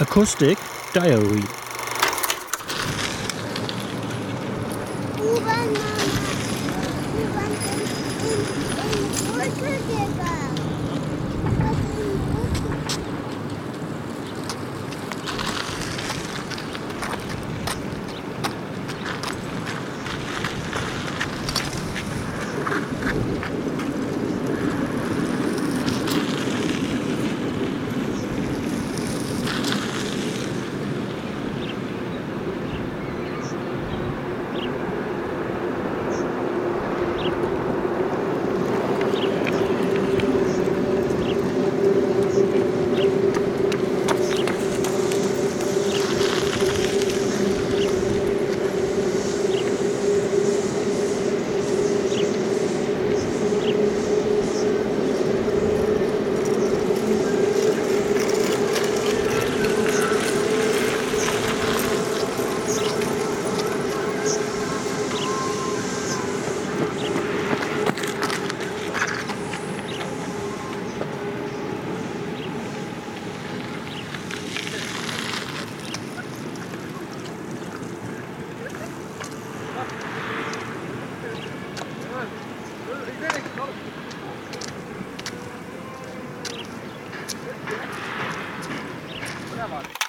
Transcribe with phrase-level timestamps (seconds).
[0.00, 0.56] Acoustic
[0.94, 1.42] Diary.
[79.78, 79.86] Come
[89.72, 90.07] on.